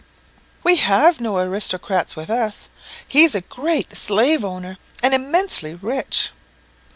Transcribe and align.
"We 0.63 0.77
have 0.77 1.21
no 1.21 1.37
aristocrats 1.37 2.15
with 2.15 2.31
us. 2.31 2.69
He's 3.07 3.35
a 3.35 3.41
great 3.41 3.95
slave 3.95 4.43
owner, 4.43 4.79
and 5.03 5.13
immensely 5.13 5.75
rich." 5.75 6.31